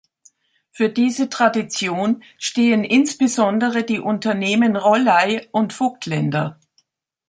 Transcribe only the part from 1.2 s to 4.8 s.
Tradition stehen insbesondere die Unternehmen